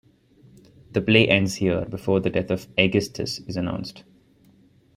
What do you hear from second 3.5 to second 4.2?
announced.